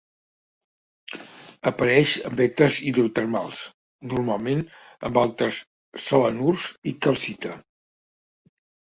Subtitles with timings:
[1.71, 3.61] Apareix en vetes hidrotermals,
[4.15, 4.67] normalment
[5.11, 5.63] amb altres
[6.09, 7.59] selenurs i calcita.